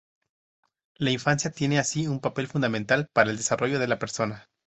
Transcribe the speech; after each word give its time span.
La 0.97 1.11
infancia 1.11 1.51
tiene 1.51 1.77
así 1.77 2.07
un 2.07 2.19
papel 2.21 2.47
fundamental 2.47 3.07
para 3.13 3.29
el 3.29 3.37
desarrollo 3.37 3.77
de 3.77 3.87
la 3.87 3.99
persona. 3.99 4.49